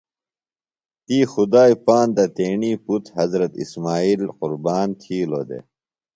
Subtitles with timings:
[1.05, 5.63] تی خدائی پاندہ تیݨی پُتر حضرت اسمئیل قربان تِھیلوۡ دےۡ۔